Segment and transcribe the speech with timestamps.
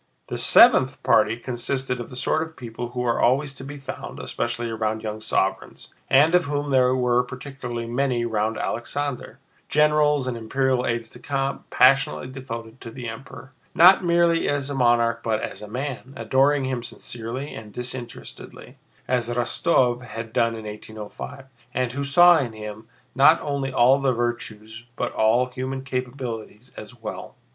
[0.29, 4.17] The seventh party consisted of the sort of people who are always to be found,
[4.17, 10.87] especially around young sovereigns, and of whom there were particularly many round Alexander—generals and imperial
[10.87, 15.61] aides de camp passionately devoted to the Emperor, not merely as a monarch but as
[15.61, 18.77] a man, adoring him sincerely and disinterestedly,
[19.07, 21.45] as Rostóv had done in 1805,
[21.75, 26.99] and who saw in him not only all the virtues but all human capabilities as
[26.99, 27.35] well.